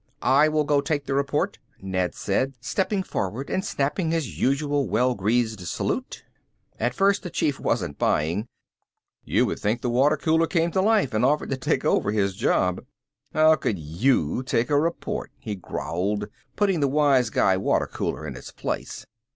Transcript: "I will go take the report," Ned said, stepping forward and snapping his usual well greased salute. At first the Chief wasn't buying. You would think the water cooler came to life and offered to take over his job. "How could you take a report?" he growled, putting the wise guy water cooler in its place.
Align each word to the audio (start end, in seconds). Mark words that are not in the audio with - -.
"I 0.23 0.47
will 0.49 0.63
go 0.63 0.81
take 0.81 1.05
the 1.05 1.13
report," 1.13 1.59
Ned 1.79 2.15
said, 2.15 2.55
stepping 2.59 3.03
forward 3.03 3.51
and 3.51 3.63
snapping 3.63 4.09
his 4.09 4.39
usual 4.41 4.89
well 4.89 5.13
greased 5.13 5.59
salute. 5.67 6.25
At 6.79 6.95
first 6.95 7.21
the 7.21 7.29
Chief 7.29 7.59
wasn't 7.59 7.99
buying. 7.99 8.47
You 9.25 9.45
would 9.45 9.59
think 9.59 9.81
the 9.83 9.91
water 9.91 10.17
cooler 10.17 10.47
came 10.47 10.71
to 10.71 10.81
life 10.81 11.13
and 11.13 11.23
offered 11.23 11.51
to 11.51 11.57
take 11.57 11.85
over 11.85 12.11
his 12.11 12.35
job. 12.35 12.83
"How 13.35 13.53
could 13.53 13.77
you 13.77 14.41
take 14.41 14.71
a 14.71 14.79
report?" 14.79 15.31
he 15.37 15.53
growled, 15.53 16.25
putting 16.55 16.79
the 16.79 16.87
wise 16.87 17.29
guy 17.29 17.55
water 17.55 17.85
cooler 17.85 18.25
in 18.25 18.35
its 18.35 18.51
place. 18.51 19.05